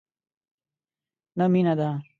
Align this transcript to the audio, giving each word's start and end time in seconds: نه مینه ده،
نه 1.37 1.45
مینه 1.53 1.73
ده، 1.79 1.87